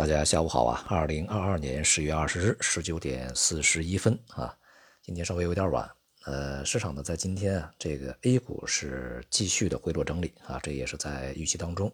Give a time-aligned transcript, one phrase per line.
[0.00, 0.82] 大家下午好啊！
[0.88, 4.56] 二零二二年十月二十日十九点四十一分啊，
[5.02, 5.90] 今天稍微有点晚。
[6.24, 11.92] 呃，市场呢在今天啊，这个 A 股是继续的回落整理啊，这也是在预期当中。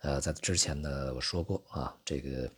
[0.00, 2.52] 呃，在之前呢我说过啊，这个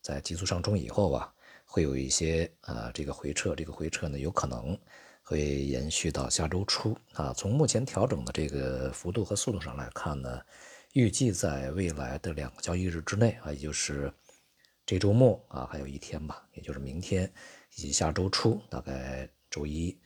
[0.00, 1.32] 在急速上冲以后啊，
[1.64, 4.76] 会有一些啊这个回撤，这个回撤呢有可能
[5.22, 7.32] 会延续到下周初啊。
[7.32, 10.40] 从目前调整的这个幅度和速度上来看呢，
[10.94, 14.12] 预计在未来的两个交易日之内啊，也就是。
[14.84, 17.32] 这周末啊，还有一天吧，也就是明天
[17.76, 19.96] 以及下周初，大概周一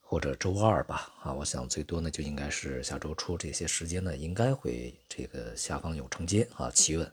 [0.00, 1.12] 或者周二吧。
[1.22, 7.12] 啊，我想最多呢就应该是下周初这些时间呢，应该会这个下方有承接啊，企稳。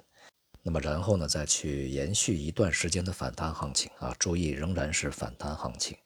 [0.63, 5.97] 那么然后呢，再去延续一段时间的反弹行情啊，注意仍然是反弹行情，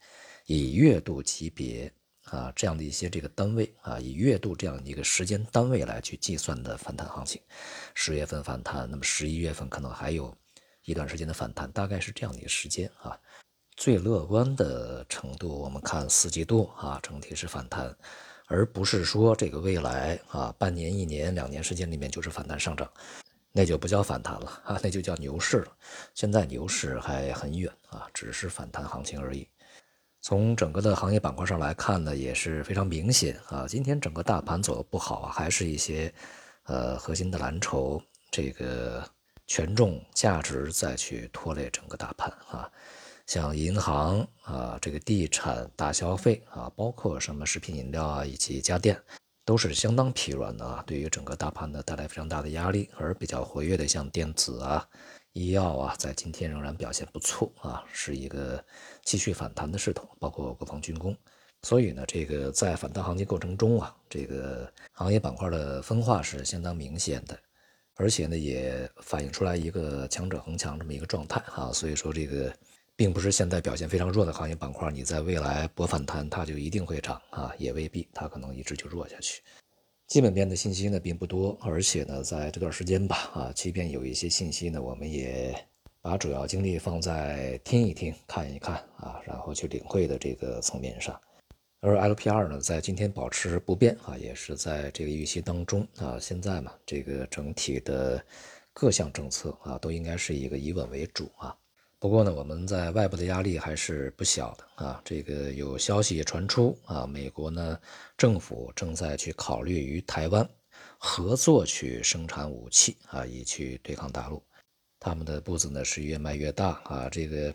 [0.48, 1.94] 以月度级别
[2.24, 7.40] 啊这样的一些这个单位啊，以月度这样一个时间单位来去计算的反弹行情。
[7.94, 10.36] 十月份反弹，那么十一月份可能还有。
[10.86, 13.20] 一段时间的反弹大概是这样的一个时间啊，
[13.76, 17.94] 最乐观的程度，我们看四季度啊，整体是反弹，
[18.46, 22.88] 而不是说这个未来啊，半年、一年、两年时间里面就是反弹上涨，
[23.52, 25.76] 那就不叫反弹了啊，那就叫牛市了。
[26.14, 29.48] 现在牛市还很远啊，只是反弹行情而已。
[30.22, 36.14] 从整个的行业板块上来看呢，也是非常明显啊，今天整个大盘走的不好，还是一些
[36.66, 39.04] 呃核心的蓝筹这个。
[39.48, 42.72] 权重价值再去拖累整个大盘啊，
[43.28, 49.00] 像银行啊，这个地产、大消费啊，包括什么食品饮料啊，以及家电，
[49.46, 52.90] 都是相当疲软的啊，对于整个大盘呢带来非常大的压力。
[52.98, 54.88] 而比较活跃的像电子啊、
[55.34, 58.64] 医药啊，在今天仍然表现不错啊，是一个
[59.04, 61.16] 继续反弹的势头，包括国防军工。
[61.62, 67.40] 所以呢，这个在反弹行情过程中啊，这个行业板块的分化是相当明显的。
[67.96, 72.54] 而且呢，也反映出来一个强者恒强这么一个状态哈，所以说这个
[72.96, 79.42] 并不是现在表现非常弱的行业板块，你在未来博反弹，它就一定会涨啊，也未必，它可能一直就弱下去。
[80.08, 85.56] 基本面的信息呢并不多，而且呢，在这段时间吧，啊，即便有一些信息呢，我们也
[86.02, 91.20] 把主要精力放在听一听、看一看啊，然后去领会的这个层面上。
[91.86, 96.18] 而 LPR 呢，在今天保持不变啊，也是在这个预期当中啊。
[96.20, 98.26] 现在嘛，这个整体的
[98.74, 101.56] 各项政策啊，都应该是一个以稳为主啊。
[102.00, 105.00] 不过呢，我们在外部的压力还是不小的啊。
[105.06, 107.80] 这个有消息传出啊，美国呢
[108.18, 110.50] 政府正在去考虑与台湾
[110.98, 114.42] 合作去生产武器啊，以去对抗大陆。
[115.00, 117.54] 他们的步子呢是越迈越大啊，这个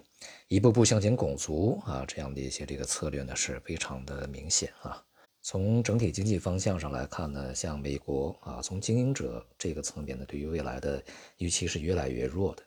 [0.48, 5.02] 一步步向前拱足啊，这样的一些这个策略呢是非常的明显啊。
[5.42, 11.02] 从整体经济方向上来看呢，像美国啊，从经营者这个层面呢，对于未来的
[11.38, 12.62] 预期是越来越弱的。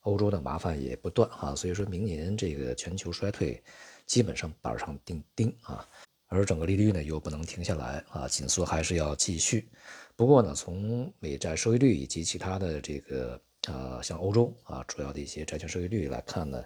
[0.00, 3.62] 欧洲的麻烦也不断啊，所以说明年这个全球衰退
[4.06, 5.88] 基本上板上钉钉啊。
[6.28, 9.68] 而整个利率呢又不能停下来啊，紧缩还是要继续。
[10.16, 13.40] 不过呢，从美债收益率以及其他的这个。
[13.68, 16.62] 啊，像欧洲啊，主要的一些债券收益率来看呢，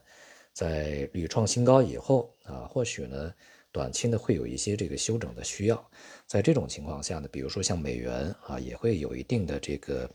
[0.60, 3.32] 在屡创新高以后啊，或许呢，
[3.72, 5.90] 短期呢会有一些这个休整的需要。
[6.26, 10.06] 在这种情况下呢，比如说像美元啊，也会有一定的这个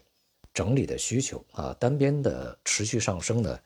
[0.53, 1.75] 整理的需求啊。
[1.79, 3.59] 单边的持续上升呢，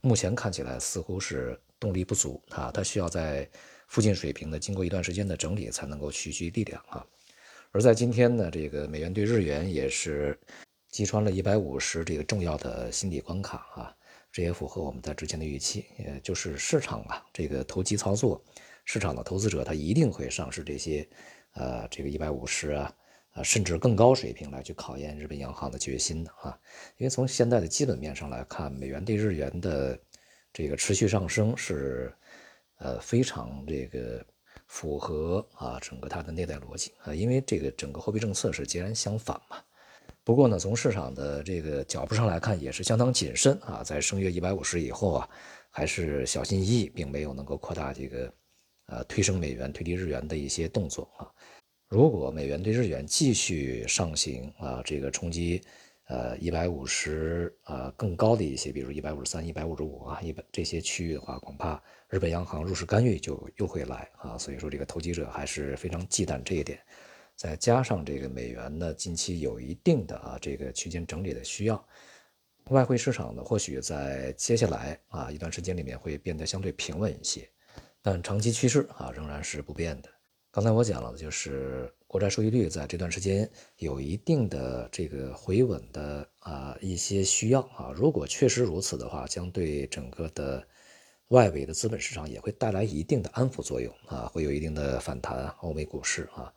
[0.00, 3.46] 目前看起来似乎是动力不足啊，它需要在
[3.86, 7.06] 附近水平呢，经过一段时间的整理才能够蓄蓄力量啊。
[7.72, 10.38] 而在今天呢，这个美元对日元也是。
[10.90, 13.94] 击穿了一百五十这个重要的心理关卡啊，
[14.32, 18.40] 这也符合我们在之前的预期，呃，就是市场啊，这个投机操作，
[18.84, 21.08] 市场的投资者他一定会上市这些，
[21.54, 22.94] 呃，这个一百五十啊，
[23.32, 26.56] 啊，甚至更高水平来去考验日本央行的决心的啊，
[26.96, 29.98] 因为从现在的基本面上来看，美元对日元的
[30.52, 32.14] 这个持续上升是，
[32.78, 34.24] 呃，非常这个
[34.68, 39.56] 符合啊整个它的内在逻辑啊，因为这个整个货币政策是截然相反嘛。
[40.30, 45.28] 不过呢，从市场的这个脚步上来看，也是相当谨慎啊，在升越一百五十以后啊，
[45.70, 48.32] 还是小心翼翼，并没有能够扩大这个
[48.86, 51.26] 呃推升美元、推低日元的一些动作啊。
[51.88, 55.60] 如果美元对日元继续上行啊，这个冲击
[56.06, 64.38] 呃一百五十啊更高的一些，比如一百五十三、一百五十五啊一百这些区域的话，恐怕日本央行入市干预就又会来啊。
[64.38, 66.78] 所以说，这个投机者还是非常忌惮这一点。
[67.40, 71.82] 再加上这个美元呢，近期有一定的啊这个区间整理的需要，
[72.64, 77.48] 外汇市场呢或许在接下来啊一段时间里面会变得相对平稳一些，
[78.02, 80.10] 但长期趋势啊仍然是不变的。
[80.50, 87.90] 刚才我讲了，就是国债收益率在这段时间有一定的这个回稳的啊一些需要啊。
[87.96, 90.62] 如果确实如此的话，将对整个的
[91.28, 95.48] 外围的资本市场也会带来一定的安抚作用啊，会有一定的反弹。
[95.60, 96.52] 欧美股市啊，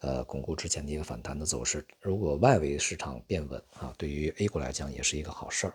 [0.00, 1.84] 呃，巩固之前的一个反弹的走势。
[2.00, 5.74] 如果外围市场变稳啊，对于 A 股来讲也是一个好事儿。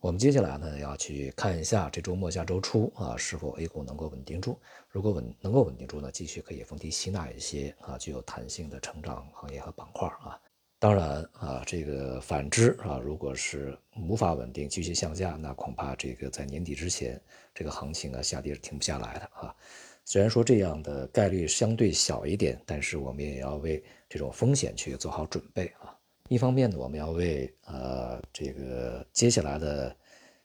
[0.00, 4.58] 我们接下来呢要去看一下这周末下周初啊是否 A 股能够稳定住。
[4.88, 10.40] 如果稳能够稳定住呢，继续可以逢低吸纳一些啊具有弹性的成长行业和板块啊。
[10.78, 13.78] 当然啊，这个反之啊，如果是
[14.08, 17.20] 无法稳定继续向下，那恐怕这个在年底之前
[17.54, 19.54] 这个行情啊下跌是停不下来的啊。
[20.10, 25.96] 虽然说这样的概率相对小一点，但是我们也要为这种风险去做好准备啊。
[26.28, 29.96] 一方面呢，我们要为呃这个接下来的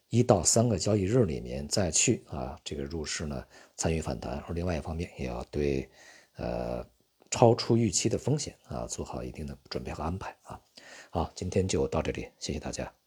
[0.10, 3.44] 一到三个交易日里面再去啊这个入市呢
[3.76, 5.90] 参与反弹，而另外一方面也要对
[6.36, 6.86] 呃
[7.32, 10.62] 超出预期的风险啊做好一定的准备和安排啊。
[11.10, 12.96] 好，今天就到这里，谢谢大家。